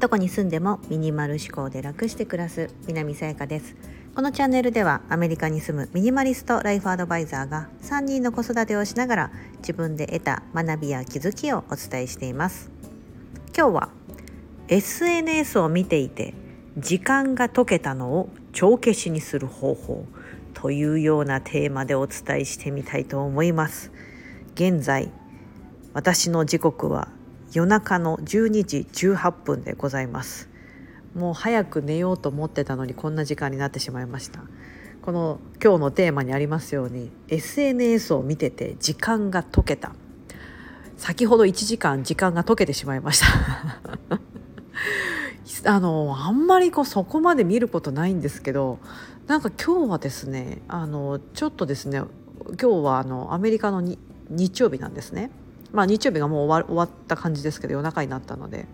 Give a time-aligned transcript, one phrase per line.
[0.00, 3.74] どこに住んでもミニマル思考で楽して暮らす南さやかです。
[4.14, 12.70] このチャンネルではアメリカに住むミニマリストライフアドバイザーが3人の子育てをしながら自分で得た学びや気づきをお伝えしています。
[13.56, 13.88] 今日は
[14.68, 16.34] SNS を見ていて
[16.76, 20.04] 時間が解けたのを帳消しにする方法
[20.52, 23.90] というようなテーマでお伝えしてみたいと思います。
[24.54, 25.10] 現在
[25.94, 27.06] 私の時刻は
[27.52, 30.48] 夜中の12時18分でございます。
[31.14, 34.40] もう早く寝ようと思ってたのにこんな時間になってしまいました。
[35.02, 39.92] この今日のテーマにありますように SNS を見てて時間が解けた。
[40.96, 43.26] 先ほど1時間時間が解けてしまいました。
[45.72, 48.80] あのあんまりこうそこまで見ることないんですけど
[49.28, 52.02] なんか今日はですねあのちょっとですね
[52.60, 53.80] 今日はあのアメリカの
[54.28, 55.30] 日曜日なんですね。
[55.74, 58.66] まあ日曜日がもう終わった感じですけど夜中になったので。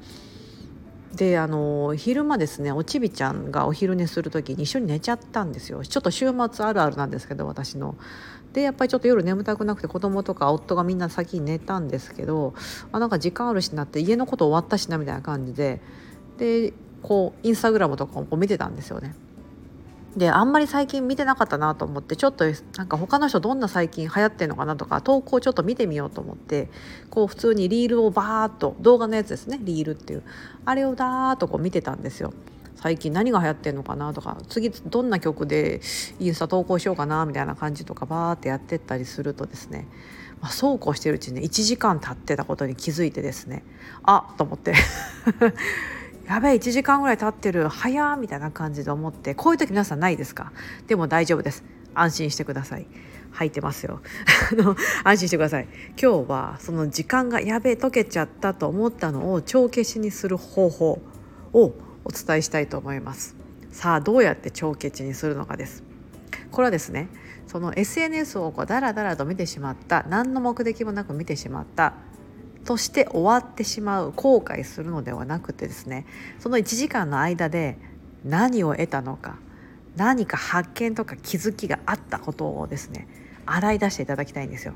[1.15, 7.97] であの昼間ですねおちびちゃんがお昼寝する時に一緒に寝ちゃったんですよちょっと週末あるあるなんですけど私の。
[8.53, 12.55] でやっぱりちょっと夜眠たくなくて子供とか夫がみんな先に寝たんですけど
[12.91, 15.81] あなんか時間あるしなって家のこと終わったしなみたいな感じで
[16.39, 16.73] で
[17.03, 19.15] こうインスタグラムとかも見てたんですよね。
[20.17, 22.45] であんまり最近見てなかったなと思ってちょっと
[22.77, 26.69] なんか他の人どんな最近流行ってんのかなとか投稿ちょっと見てみようと思って
[27.11, 29.59] こう普通にリールをバーッと動画のやつですね。
[29.63, 30.23] リールっていう。
[30.65, 32.33] あれをダーッとこう見てたんですよ。
[32.75, 35.81] 最近何が流行ってんのかなとか次どんな曲で
[36.19, 39.87] インスタ投稿しようかなみたいな感じとかバーってやってったりするとですね、
[40.41, 43.65] まあ、そうこうしてるうちに、ね、1時間経ってたことに気づいてですね
[44.03, 44.73] あっと思って。
[46.31, 47.67] やべえ1時間ぐらい経ってる。
[47.67, 50.53] 早みたいな感じで思ってこういう時皆さんないですか？
[50.87, 51.65] でも大丈夫です。
[51.93, 52.87] 安心してください。
[53.33, 54.01] 入ってますよ。
[55.03, 55.67] 安心してください。
[56.01, 61.03] 今日はその時間がやべえ解けちゃったと思ったのを帳消しにする方法
[61.53, 63.35] をお伝えしたいと思います。
[63.73, 65.83] さあどうやって帳消しにするのかです。
[66.53, 67.09] これはですね
[67.49, 71.95] その SNS をこうダラダラと見てしまった何の目的もなく見てしまった
[72.71, 76.07] として終わってしまう後悔するのではなくてですね
[76.39, 77.77] その1時間の間で
[78.25, 79.39] 何を得たのか
[79.97, 83.09] 何か発見とか気づきがあったことをですね
[83.45, 84.75] 洗い出していただきたいんですよ。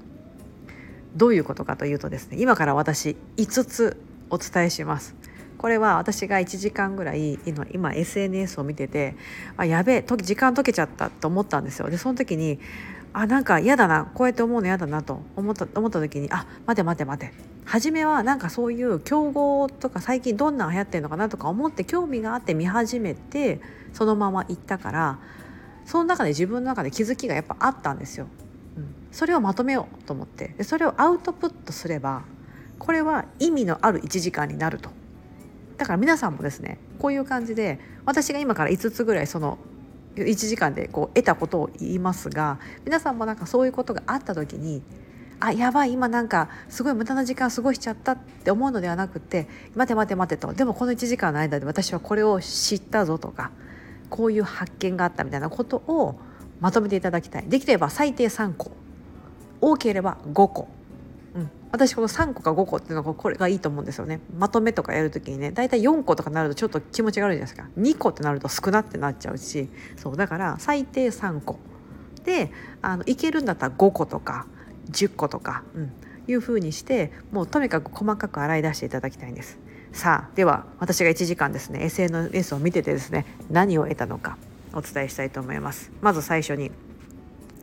[1.15, 5.15] どういうことかというとですね今から私5つお伝えします。
[5.57, 9.15] これは私が1時間ぐらい今 SNS を見てて
[9.57, 11.89] あやべえ時間解けちゃったと思ったんですよ。
[11.89, 12.59] でその時に
[13.15, 17.33] あなんか嫌だなこうやって思うの嫌だなと思った思った時にあ待て待て待て
[17.65, 23.61] 初めはなんかそういう競合とか最近どんな流行ってるのかなとか思って興味があって見始めて
[23.93, 25.19] そのまま行ったから
[25.87, 28.27] その中で自分の中で気づきがやっぱあったんですよ。
[28.77, 32.25] うん、それをまとめようと思ってそれをアウトプットすれば
[32.81, 34.91] これは意味のある1時間になると。
[35.77, 39.59] だから皆さんもですねこういう感じで私が今から5つぐらいその
[40.17, 44.83] 1時間でこう得たことを言いますが皆さんもなんかそういうことがあった時に
[45.41, 53.51] あやばい今なんかすごい無駄な時間過ごしちゃったって思うのではなくて待て待て待てとでもこの1時間の間で私はこれを知ったぞとか
[54.09, 56.19] こういう発見があったみたいなことを
[56.61, 57.45] まとめていただきたい。
[57.49, 58.71] できれば最低3個。
[59.61, 60.69] 多ければ5個。
[61.35, 71.59] うん、私この3個か5個っていうのがこれがいいと思うんですよねまとめとかやる時にね大体4個とかなるとちょっと気持ちが悪いじゃないですか2個ってなると少なってなっちゃうしそうだから最低3個
[72.25, 72.53] で
[72.83, 74.47] あのいけるんだったら5個とか
[74.91, 75.93] 10個とか、うん、
[76.29, 79.59] いうふうにしてもうとにかく細かく洗い出していただきたいんです。
[79.93, 84.37] さあでは私が1時間ですね SNS を見ててですね何を得たのか
[84.73, 85.91] お伝えしたいと思います。
[86.01, 86.73] まず最初に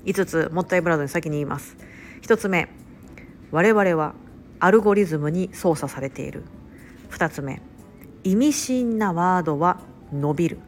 [0.06, 1.78] 5つもったいぶらずに先に言います。
[2.22, 2.70] 1つ目
[3.52, 4.16] 我々は
[4.60, 6.44] アルゴリズムに操作されている。
[7.10, 7.62] 2つ目
[8.24, 9.80] 意味深なワードは
[10.14, 10.60] 伸びる。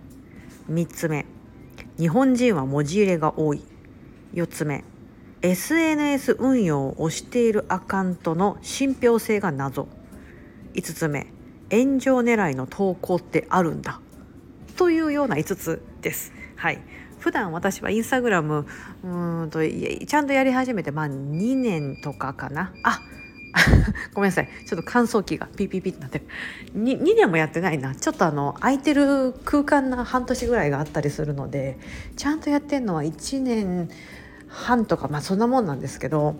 [0.69, 1.25] 3つ目
[1.97, 3.61] 日本人は文字入れが多い。
[4.33, 4.83] 4つ目
[5.41, 9.87] SNS 運用をしているアカウントの信憑性が謎。
[10.73, 11.27] 5つ目
[11.71, 14.01] 炎上狙いの投稿ってあるんだ。
[14.75, 16.33] というような5つです。
[16.55, 16.79] はい。
[17.23, 18.65] 普段私はインスタグラム
[19.01, 22.73] うんとちゃんとやり始めてまあ2年とかかな。
[22.83, 22.99] あ
[24.13, 24.49] ごめんなさい。
[24.67, 26.25] ちょっと乾燥機がピーピーピーってなってる。
[26.75, 27.95] 2, 2年もやってないな。
[27.95, 31.79] ちょっとあの空いてる空間な半年ぐらいがあったりするので
[32.17, 33.89] ちゃんとやってんのは1年
[34.49, 36.35] 半とかまあそんなもんなんですけど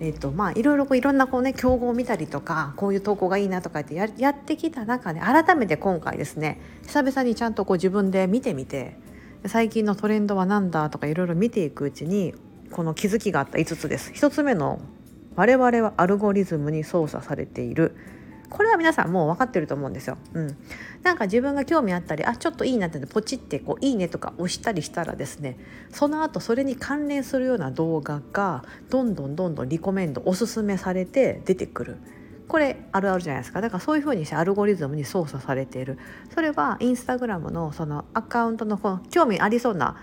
[0.00, 8.98] えーとまあ、いろいろこういろんなこう、ね、競合を見たりとかこういう投稿がいいなとかってややってきた中で改めて今回ですね久々にちゃんとこう自分で見てみて
[9.48, 12.34] 最近のトレンドは何だとかいろいろ見ていくうちに
[12.70, 14.80] この気づきがあった5つです1つ目の
[15.34, 17.96] 我々はアルゴリズムに操作されている
[18.48, 20.18] これは皆さんもう分かってると思うんですよ。
[20.32, 20.56] うん、
[21.02, 25.58] なんか自分が興味あったりあちょっといいなってポチってこう「いいね」とか押したりしたらですね
[25.90, 31.96] その後それに関連するような動画がどんどんどんどんリコメンドおすすめされて出てくる。
[32.48, 33.60] これあるあるじゃないですか。
[33.60, 35.98] だからそういうふうにしてアルゴリズムに操作されている。
[36.32, 39.96] それはインスタグラムのそのアカウントのこの興味ありそうな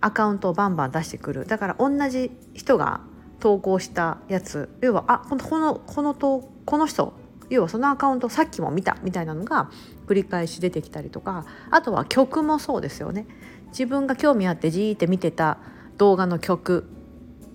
[0.00, 1.46] アカウントをバンバン出してくる。
[1.46, 3.00] だから同じ人が
[3.38, 4.68] 投稿したやつ。
[4.80, 7.14] 要はあこのこのこのこの人。
[7.48, 8.96] 要はそのアカウントさっきも見た。
[9.02, 9.70] みたいなのが
[10.06, 11.46] 繰り返し出てきたりとか。
[11.70, 13.26] あとは曲もそうですよね。
[13.68, 15.58] 自分が興味あってじーって見てた
[15.96, 16.88] 動画の曲。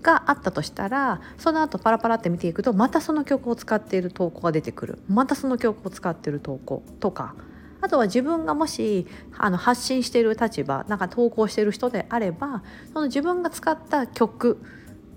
[0.05, 4.99] があったとしたらその後パラパラって見ていくとまたその曲を使っている投稿が出てくる。
[5.09, 7.33] またその曲を使っている投稿とか。
[7.81, 9.05] あとは自分がもし
[9.37, 12.63] あの発信している立場なんか投稿している人であれば
[12.93, 14.59] その自分が使った曲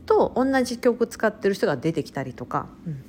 [0.05, 3.03] と同じ曲使ってる人が出てきたりとか、うん、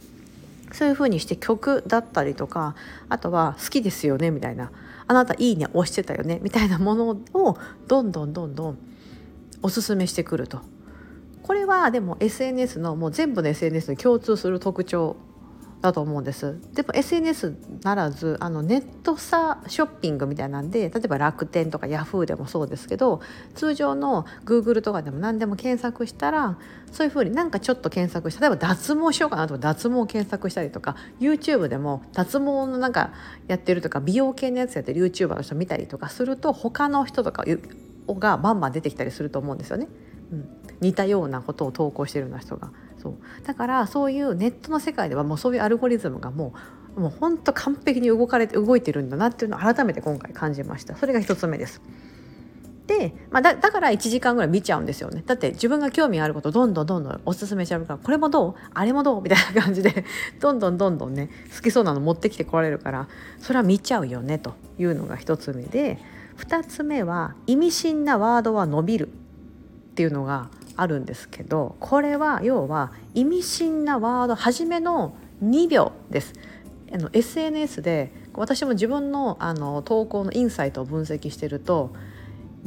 [0.71, 2.75] そういう風にして曲だったりとか
[3.09, 4.71] あとは好きですよねみたいな。
[5.07, 8.77] あなたいいね押してたよねみたいなものをどんどんどんどん
[9.61, 10.61] おすすめしてくると。
[11.49, 15.15] これはでも SNS のもう全部の SNS に共通する特徴
[15.81, 23.21] だと思うんですでも SNS ならずあのネットさショッピングみたいなんで例えば楽天とかヤフーでもそうですけど
[23.55, 26.59] 通常の Google とかでも何でも検索したら
[26.91, 33.11] そういうふうになんかちょっと検索した例えば脱毛しようかなとか脱毛検索したりとか YouTube でも脱毛のなんか
[33.47, 37.43] やってるとか美容系のやつやってる YouTuber の人見たりとかすると他の人とか
[38.07, 39.87] がバンバン出てきたりすると思うんですよね。
[40.31, 42.71] うん、似たようなことを投稿してるような人が。
[43.01, 43.13] そう
[43.45, 46.53] だからそういうネットの世界ではもうそういうアルゴリズムがも
[46.97, 51.81] うもうほんと完璧に動かれて動いてるんだなっていうのを改めて今回感じましたそれが1つ目です。
[52.87, 60.05] で、まあ、だから1時間ぐらい見ちゃうんですよねだって自分が興味あることどんどんどんどんおすすめしちゃうからこれもどうあれもどうみたいな感じで
[60.41, 65.99] どんどんどんどんね好きそうなの持ってきてこられるからそれは見ちゃうよねというのが1つ目で
[66.39, 69.11] 2つ目は意味深なワードは伸びるっ
[69.93, 70.49] ていうのが
[70.81, 76.33] あるんですけどこれは要は意味深なワード初めの2秒です。
[76.91, 81.91] あの SNS で私も自分のあの投稿のインサイトを分析してると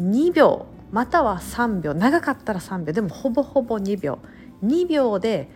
[0.00, 4.19] 2秒または3秒長かったら3秒でもほぼほぼ2秒
[4.62, 5.49] 2秒で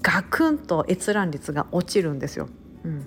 [0.00, 2.48] ガクンと閲覧率が落ちるんですよ。
[2.84, 3.06] うん、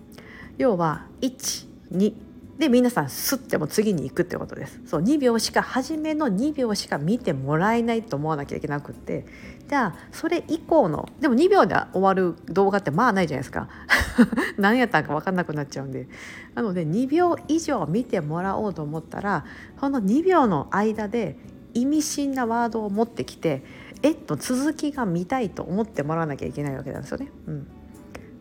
[0.57, 2.13] 要は12
[2.57, 4.81] で皆さんスッても次に行くってことです。
[4.88, 9.25] そう2秒しか初めの2秒しか見てもらえないと思わなきゃいけなくって。
[9.68, 13.69] じゃあそれ以降のでも2秒で終わる動画ってまあないじゃないですか。
[14.57, 16.07] 何やったんか分かんなくなっちゃうんで。
[16.56, 19.45] なので2秒以上見てもらおうと思ったら
[19.80, 21.38] この2秒の間で
[21.75, 23.63] 意味深なワードを持ってきて
[24.01, 27.31] えっと続きが見たいと思ってもらわなきゃいけないわけなんですよね。
[27.45, 27.68] うん。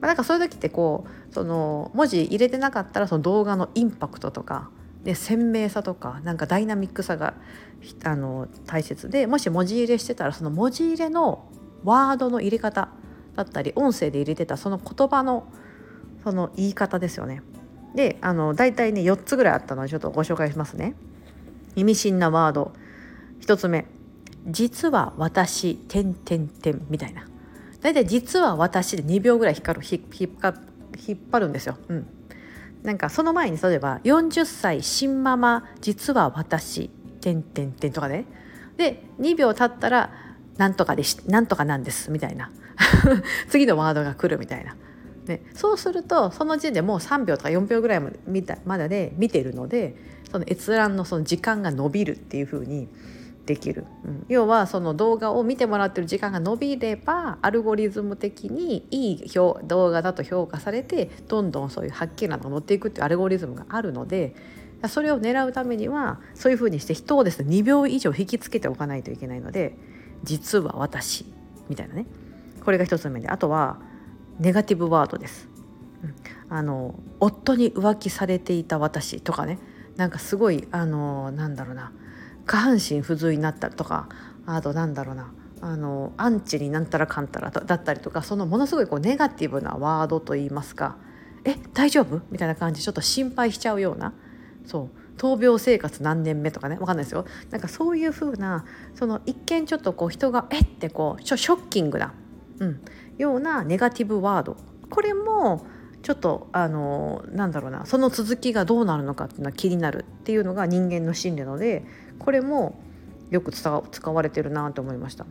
[0.00, 4.70] まあ、なんかそういう時ってこうその文字入れてなかったらその動画のインパクトとか
[5.04, 7.34] で鮮明さとかなんかダイナミックさが
[8.04, 11.44] あの大切でもし文字入れしてたらその文字入れの
[11.84, 12.88] ワードの入れ方
[13.34, 15.46] だったり音声で入れてたその言葉の
[16.24, 17.42] その言い方ですよね。
[17.94, 20.94] であの大体ね4つぐらいあったのでちょっとご紹介しますね。
[21.74, 22.72] 意味深なワード
[23.42, 23.84] 1つ目
[24.48, 27.26] 「実は私」「てんてんてん」みたいな
[27.82, 30.30] 大体実は私で2秒ぐらい光る引っ
[30.96, 31.76] 引っ張るんですよ。
[31.88, 32.06] うん、
[32.82, 36.88] なんかその前に例えば40歳新ママ実は私
[37.20, 38.24] てんてんてんとかね
[38.76, 40.10] で2秒経ったら
[40.56, 42.50] なんとかでしなんとかなんですみたいな
[43.48, 44.76] 次のワードが来るみたいな。
[45.26, 48.20] ね、そうするとその時点でもう3秒とか4秒ぐらいまで
[48.64, 49.96] まだで見てるので
[50.30, 52.88] その閲覧のその時間が伸びるっていう風に
[53.46, 64.34] できる、うん、要はその動画を見てもらってる時間が伸びればアルゴリズム的にいい動画だと評価されてどんどんそういうはっきりなのが乗っていくっていうアルゴリズムがあるので
[64.88, 69.76] それを狙うためにはそういうふうにして人をですね2秒以上引きつけておかないといけないので
[70.22, 71.24] 実は私
[71.68, 72.06] みたいなね。
[72.64, 73.28] これが1つ目で。
[73.28, 73.78] あとは
[74.38, 75.48] ネガティブワードです。
[76.02, 76.14] うん、
[76.48, 79.58] あの夫に浮気されていた私とかね。
[79.96, 81.92] なんかすごいあのなんだろうな
[82.46, 84.08] 下半身不随になったとか
[84.46, 90.96] あとなんだろうなあのアンチになんたらかんたらだったりとかそのものすごいこうネガティブなワードといいますか
[91.44, 94.12] 「え大丈夫?」みたいな感じちょっと心配しちゃうような
[94.64, 100.60] そう闘病生活何年目とかね分かんないですよなんかそういう風なその一見ちょっとこう人が「え？
[100.60, 102.12] っ?」てこうショッキングな、
[102.58, 102.80] うん、
[103.16, 104.56] ようなネガティブワード
[104.90, 105.66] これも
[106.02, 111.84] ちょっとあのなんだろうなその続きがどうなるのかっていうのは気になるっていうのが人間の心理なので
[112.18, 112.78] これも
[113.30, 113.70] よく使
[114.12, 115.26] われてるなと思いました。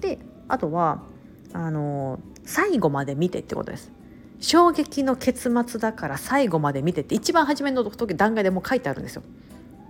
[0.00, 1.02] であとは
[1.52, 3.92] あの最後まで見てってことです。
[4.40, 9.22] 衝撃の結末だから最後まで見てって一番初めの時段階でもう書いてあるんですよ。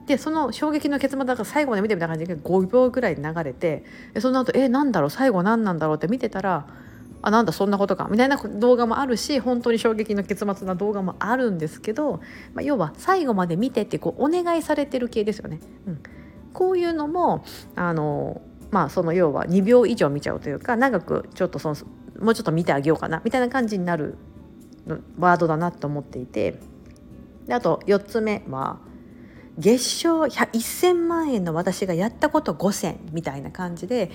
[0.06, 3.84] でその衝撃の結末だから最後まで見てみたいな感じで5秒ぐらい流れて
[4.20, 5.10] その後えなんだろう？
[5.10, 5.96] 最後何なんだろう？
[5.96, 6.66] って見てたら
[7.22, 12.20] あなんだそんなことかみたいな動画もあるし本当に衝撃の結末な動画もあるんですけど、
[12.54, 15.58] まあ、要は最後まで見てってこうお願いされてる系ですよね。
[15.87, 16.02] うん、
[16.52, 17.44] こういうのも
[17.75, 21.76] あのまあその要は2秒以上見ちゃうというか長くちょっとその
[22.20, 24.16] もうちょっと見てあげようかなみたいな感じになる
[25.18, 26.58] ワードだなと思っていて
[27.46, 28.78] であと4つ目は
[29.58, 34.10] 月賞1000万円の私がやったこと5,000みたいな感じで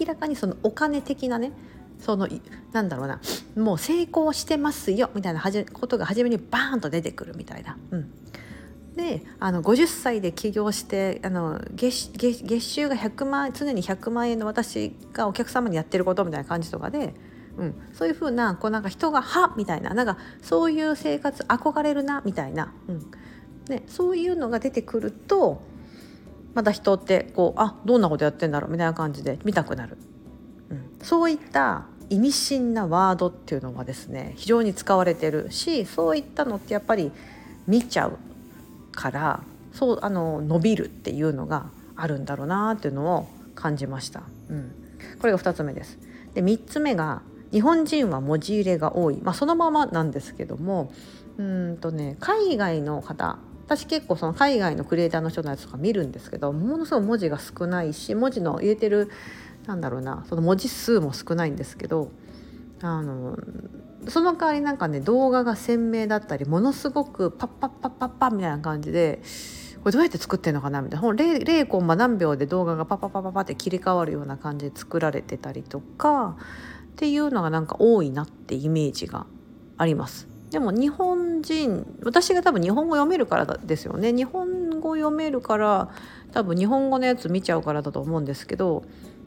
[0.00, 1.52] 明らかにそのお金的なね
[1.98, 2.28] その
[2.72, 3.20] なんだろうな。
[3.56, 7.76] もう成功してますよみたいなことが初めにバーンと出てくるみたいな。
[7.90, 8.12] うん。
[8.96, 17.14] であの50歳で起業してあの月月月収が100万常に100万円の私がお客様にやってることみたいな感じとかで、
[17.58, 19.92] うん、そういうふうなこうなんか人が「は」みたいな。
[19.92, 23.10] なんかそういう生活憧れるなみたいな、うん。
[23.68, 25.60] ね、そういうのが出てくると
[26.54, 29.98] また人ってこうあどんなことやってんだろうみたいな感じで見たくなる、
[31.02, 37.10] そういった意味深なワードっていうのはですね非常に使われてるしそういったのってやっぱり
[37.66, 38.18] 見ちゃう
[38.92, 44.22] からそうあの伸びるっていうのがあるんだろうなっていうのを感じました。
[44.48, 44.72] うん、
[45.18, 45.98] これが2つ目です。
[46.34, 47.22] で3つ目が
[47.52, 50.92] 日本人は文字入れが多い、まあ、そのままなんですけども
[51.38, 59.10] うんとね海外の方私結構その海外のクリエイターの人のやつとか見るんですけどものすごい文字が少ないし文字の入れてる
[59.66, 62.10] なんだろうなその文字数も少ないんですけど
[62.80, 63.36] あの
[64.08, 69.22] その代わりなんかね動画が鮮明だったりものすごくパッパッパッパッパみたいな感じで
[69.80, 76.36] これどうやって作ってんのかなみたいな 0, 0コンマ何秒で動画がパッパッパッパッパって切り替わるような感じで作られてたりとか
[76.92, 79.26] っていうのがなんか多いなってイメージが
[79.76, 80.28] あります。
[80.50, 85.90] でも日本人私が多分日本語読めるからですよね日本語読めるから
[86.32, 88.84] 多分日本語のやつ見ちゃうからだと思うんですけど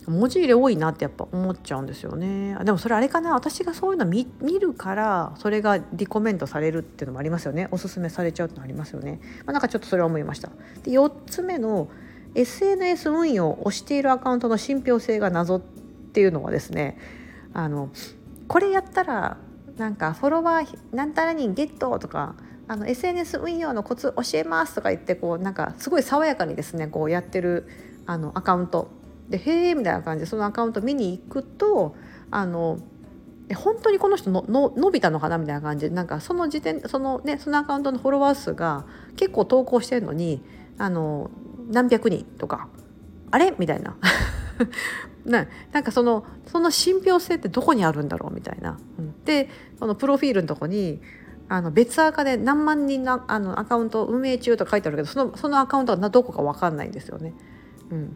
[0.07, 2.57] 文字入れ多いなってやっぱ思っちゃうんですよね。
[2.63, 3.33] でもそれあれかな？
[3.33, 4.25] 私がそういうの見
[4.59, 7.67] るからそれがリコメントされるっていうのもありますよね。
[7.71, 10.49] おすすめされちゃうってのありますよね、まあ、なんかちょっとそれは思いました。
[10.83, 11.89] で4つ目の
[12.33, 16.97] SNS 運用をしているアカウントの信憑性が謎っていうのはですね
[17.53, 17.89] あの
[18.47, 19.37] これやったら
[19.77, 22.35] なんかフォロワーなんたらにゲットとか
[22.67, 27.67] あの SNS 運用のコツ教えますとか言ってこうなんかすごい爽やかにですねこうやってる
[28.05, 28.89] あのアカウント。
[29.29, 31.95] で「へえ」みたいな感じでそのアカウント見に行くと
[32.31, 32.79] あの
[33.55, 40.41] 本当にこの人のの伸びたのかなみたいな感じでなんかその時点そのねそのアカウントのフォロワー数が結構投稿してるのに
[40.77, 41.31] あの
[41.69, 42.67] 何百人とか
[43.31, 43.53] あれ？
[43.57, 43.95] みたいな。
[45.25, 48.33] ななんかそのその信憑性ってどこにあるんだろう？
[48.33, 48.77] みたいな。
[49.25, 51.01] でこのプロフィールのとこに
[51.47, 57.33] あの別アカで何万人のあのアカウント運営中と書いてあるけどそのそのアカウントはどこか分かんないんですよね。
[57.91, 58.15] うん。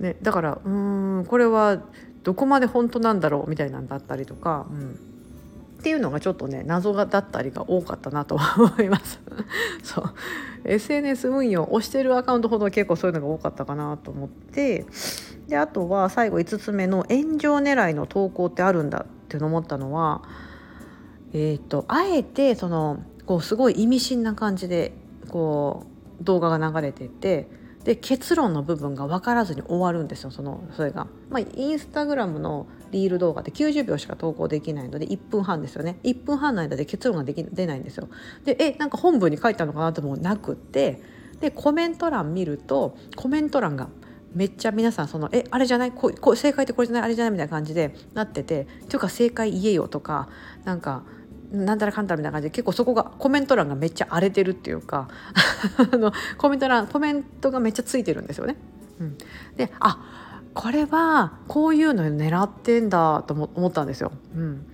[0.00, 1.82] ね、だからうんこれは
[2.22, 4.98] どこまで本当なんだろうみたいなんだったりとか、うん、
[5.78, 9.20] っていうのがちょっとね謎がだったりが多かったなと思います。
[9.84, 10.04] そう。
[10.64, 14.86] SNS 運用をしてるアカウントほど結構そういうのが多かったかなと思って。
[15.48, 20.22] であとは最後5つ目の炎上狙いの投稿ってあるんだって思ったのは
[21.32, 24.92] えっ、ー、とあえてそのこうすごい意味深な感じで
[25.28, 25.86] こ
[26.20, 27.48] う動画が流れてて
[27.84, 31.06] で結論の部分が分からずに終わるんですよそのそれが。
[31.30, 38.08] まあ、インスタグラムのリール動画って90秒しか投稿できないので1分半ですよね1分半の間で結論ができ出ないんですよ。
[38.44, 41.00] でえなんか本文に書いたのかなともなくって
[41.40, 43.88] でコメント欄見るとコメント欄が
[44.34, 45.92] めっちゃ皆さんその「えあれじゃない？
[45.92, 47.04] ここ正解ってこれじゃない？
[47.04, 50.28] あれじゃない」みたいな感じでなってて「というか正解言えよ」とか
[50.64, 51.02] なんか
[51.52, 55.08] なんたらかんたらみたいな感じで結構そこがコメント欄がめっちゃ荒れてるっていうか
[55.92, 58.56] あのコメント欄コメントがめっちゃついてるんですよね。
[59.00, 59.18] うん、
[59.56, 64.12] であこれはこういうの狙ってんだと思ったんですよ。
[64.34, 64.66] うん、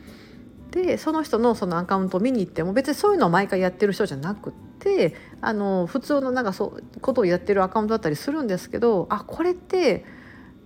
[0.71, 10.05] でその人のそのアカウントを見に行っても別にそういうのを毎回やってる人じゃなくてあの普通のなんかそうことをやってるアカウントだったりするんですけどあこれって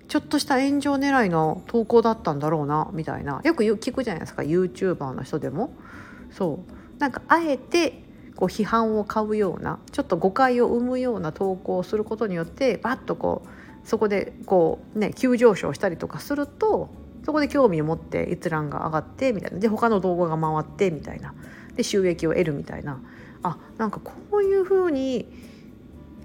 [0.08, 5.72] ちょっとした炎上狙いの投稿だったんだろうなみたいなよく聞くじゃないですか YouTuber の人でも。
[6.30, 7.00] そう。
[7.00, 8.02] なんかあえて
[8.36, 13.48] こう批判を買うようなちょっと誤解を生むような投稿をすることによってバッとこう
[13.88, 16.90] そこでこうね急上昇したりとかすると
[17.24, 19.58] そこで興味を持って閲覧が上がってみたいな。
[19.58, 21.34] で他の動画が回ってみたいな。
[21.76, 23.00] で収益を得るみたいな。
[23.42, 25.26] あなんかこういうふうに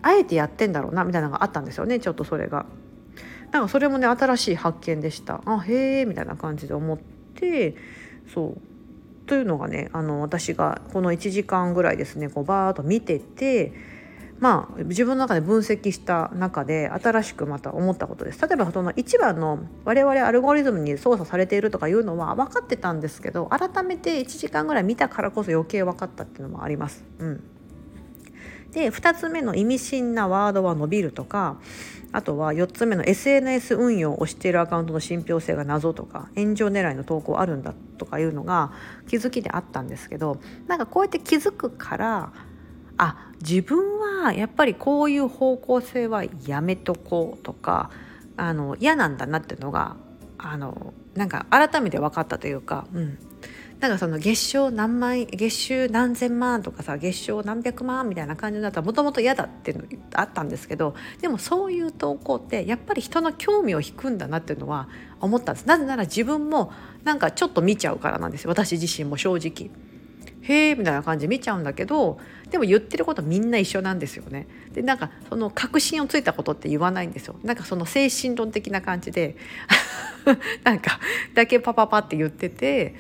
[0.01, 2.65] あえてやってんだろうなみたいなのがあったんですよねちょっとそれが。
[3.51, 5.41] なんかそれもね新しい発見でした。
[5.45, 7.75] あへえみたいな感じで思って
[8.33, 8.74] そう。
[9.25, 13.73] というのがねあの私がこの1時間ぐらいですねこうバーッと見てて
[14.39, 27.03] まあ自分の中で分析した中で新しくまた思ったことです例えばその1番の我々アルゴリズムに操作されているとかいうのは分かってたんですけど改めて1時間ぐらい見たからこそ余計分かったっていうのもあります。
[27.19, 27.54] うん
[28.75, 31.55] で2つ目の意味深なワードは伸びるとか
[32.11, 38.73] あとは4つ目の SNS 運用をしているアカウントの信憑性が謎とか炎上狙いの投稿あるんだとかいうのが
[39.07, 42.33] 気づきであったんですけどなんかこうやって気づくから
[42.97, 47.91] あ自分はやっぱりこういう方向性はやめとこうとか
[48.35, 49.95] あの嫌なんだなっていうのが
[50.37, 53.17] あのなんか改めて分かったというか、うん、
[53.79, 64.87] なんかその月賞何万月収何千万とかさ月賞何百万みたいな感じだったらもともと嫌だっていうのあったんですけどでもそういう投稿ってやっぱり人の興味を引くんだなっていうのは
[65.19, 66.71] 思ったんですなぜなら自分も
[67.03, 69.69] なんかちょっと見ちゃうからなんです私自身も正直。
[70.47, 72.19] へえみたいな感じで見ちゃうんだけど
[72.51, 74.47] でも言ってることみんな一緒なんですよね。
[74.73, 77.35] でなんかその確信をついたことって言わないんですよ。
[77.43, 79.35] なんかその精神論的な感じで
[80.63, 80.99] なんか
[81.33, 82.93] だけパパパって言ってて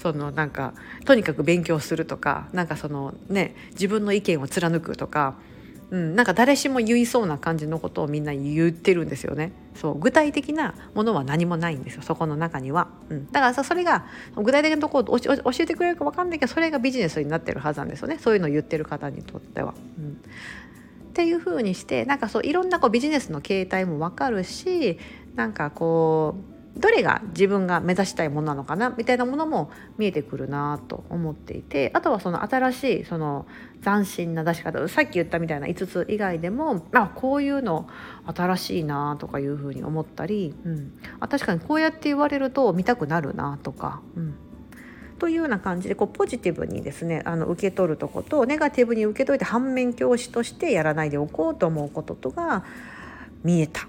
[0.00, 0.74] そのなんか
[1.04, 5.34] とにかく勉強するとかなんかそのね自分の意見を貫くとか、
[5.90, 9.52] うん、なんか誰しも言いそうな感じのことをみんな言ってるんですよね。
[9.74, 19.74] そう具体的なものは何もないんですよそこの中には、うん、だからさそれが具体的なところを教えてくれるか分かんないけどそれがビジネスになってるはずなんですよねそういうのを言ってる方にとっては。
[19.98, 20.20] うん
[21.08, 25.00] っていう風にしてなんかそういろんなこうビジネスの形態も分かるし
[25.34, 33.46] なんかこうどれが自分が目指したいものなのかなみたいなものも見えてくるなと思っていてあとはその新しいその
[33.82, 37.88] 斬新な出し方さっき言ったみたいな5つ以外でもあこういうの
[38.26, 44.00] 新しいなとかいうふうに思ったり、うん、あ確かにこうやって言われると見たくなるなとか。
[44.16, 44.34] うん
[45.18, 52.64] というような感じでこうポジティブにですねあの受け取るとことネガティブに受け取って反面教師としてやらないでおこうと思うこととが
[53.42, 53.88] 見えた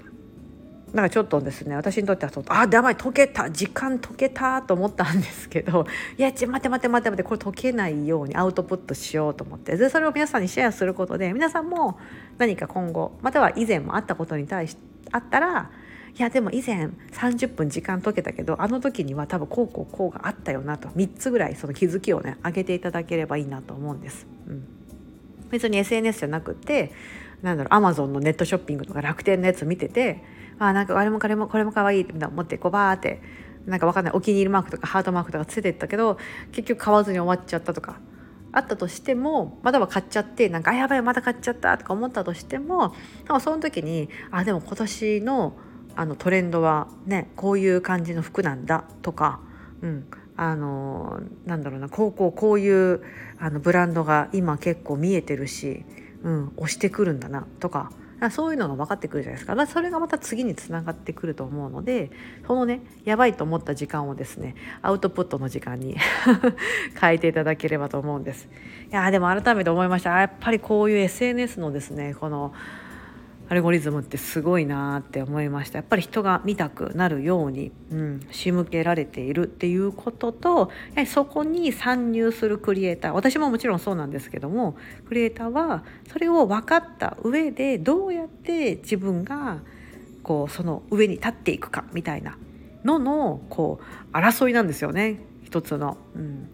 [0.93, 5.85] なんかちょっとですね私にとってはそうあやばい解けた時間解けたと思ったんですけど
[6.17, 11.99] いやち待て待て待て待てこれ解けないようにアウトプットしようと思ってでそれを皆さんにシェアすることで皆さんも
[12.37, 14.77] 何か今後または以前もあったことに対し
[15.11, 15.69] あったら
[16.17, 24.27] いやでも以前30分時間解けたけどあの時には多分こうこうこうがあったよなと3つぐらいその気づきをね上げていただければいいなと思うんです。
[24.47, 24.67] うん、
[25.49, 26.91] 別に SNS じゃなくて
[27.41, 30.23] なんだろうアマゾンのネットショッピングとか楽天のやつ見てて
[30.59, 33.21] あなんかあれもこれもこれも可愛いって思ってこうバーって
[33.65, 36.17] なんかわかんないお気に入りマークとかハートマークとかついてったけど
[36.51, 37.99] 結局買わずに終わっちゃったとか
[38.51, 42.93] あったとしてもまだは買っちゃってなんかあやばいまた買っちゃったとか思ったとしても
[43.41, 45.57] その時にあでも今年の
[45.95, 49.41] あのトレンドはねこういう感じの服なんだとか、
[49.81, 53.03] うん、あのなんだろうなこうこうこういう
[53.37, 55.83] あのブランドが今結構見えてるし、
[56.23, 57.91] うん、押してくるんだなとか
[58.31, 59.55] そういうのが分かってくるじゃないですか。
[59.55, 62.11] だそれがまた次につながってくると思うので
[62.45, 65.95] そのねやばいと思った時間をですねアウトプットの時間に
[66.99, 68.49] 変えていただければと思うんです。
[68.91, 70.19] いやでも改めて思いました。
[70.19, 72.53] やっぱりこういう SNS のですねこの
[73.49, 75.79] アルゴリズムってすごいなって思いました。
[75.79, 89.61] やっぱり人が見たくなるように、うん、仕向けられているっていうこととやそこに参入するクリエイター私ももちろんそうなんですけどもクリエイターはそれを分かった上でどうやって自分が
[90.21, 92.37] こうその上に立っていくかみたいな
[92.83, 95.19] ののこう争いなんですよね。
[95.43, 95.97] 一つの。
[96.15, 96.49] うん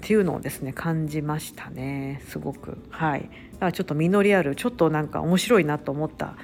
[0.00, 2.22] っていうのをですね感じましたね。
[2.26, 2.78] すごく。
[2.88, 3.28] はい。
[3.60, 6.34] だからちょっと実りあるちょっとなんか面白いなと思った。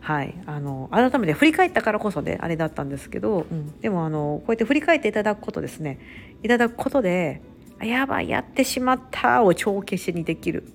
[0.00, 0.34] はい。
[0.44, 6.00] あの改めて振り返ったからこそであれだったんですけど、うん、でもあのこうやって振り返っていただくことですね。
[6.42, 7.42] いただくことで
[7.80, 10.64] やばいやってしまったを帳消しにできる。
[10.64, 10.66] っ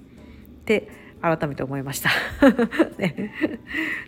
[0.64, 0.88] て
[1.22, 2.10] 改めて思いました。
[2.98, 3.34] ね、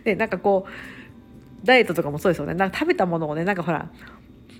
[0.05, 2.53] でなんかこうダイエットとかもそうですよね。
[2.53, 3.89] なんか食べたものをねなんかほら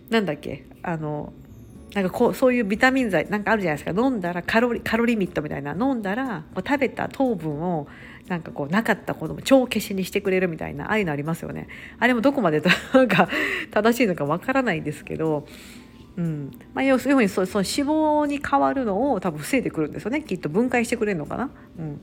[0.10, 1.32] なんだっけあの
[1.93, 4.01] なんかこうそういうビタミン剤なんかあるじゃないですか。
[4.01, 5.71] 飲んだらカロリカロリミットみたいな。
[5.73, 7.88] 飲んだらこう食べた糖分を
[8.27, 11.67] なんかこうなかったことも超消しにしてくれるみたいなああいうのありますよね。
[11.99, 12.62] あれもどこまで
[12.93, 13.27] なんか
[13.71, 15.45] 正しいのかわからないんですけど。
[16.17, 16.51] うん。
[16.73, 20.21] まあ、要するにそその脂肪に変わるのを多分防いでくるんですよね。
[20.21, 21.49] きっと分解してくれるのかな。
[21.80, 22.01] うん。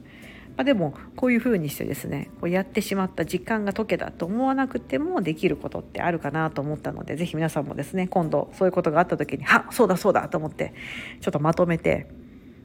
[0.59, 10.75] まあ、でもこういうふうにしてですねこうやってしまった時間が解けたと思わなくてもできることってあるかなと思ったので是非皆さんもですね今度そういうことがあった時に「あそうだそうだ」と思って
[11.21, 12.09] ちょっとまとめて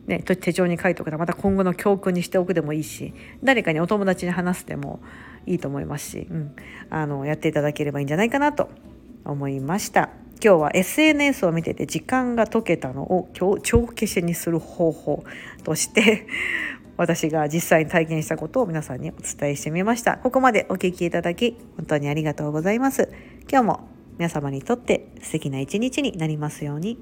[0.08, 4.99] ね、手帳に書いておくとまた今後の教訓にしておくでもいいし誰かにお友達に話すでも
[5.45, 6.56] いいと思いますし、うん、
[6.89, 8.69] あのやっていただければいいんじゃないかなと
[9.23, 10.10] 思いました。
[10.43, 15.23] 今日は SNS を見てて時間が解けたのを帳消しにする方法
[15.63, 16.27] として
[17.04, 23.12] 私が実際に体験したことを皆さんにお伝えしてみましたここまでお聞きいただき本当にありがとうございます
[23.52, 26.98] 今日も皆様にとって素敵な一日になりますように。